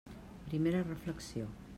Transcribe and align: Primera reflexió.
Primera 0.47 0.81
reflexió. 0.81 1.45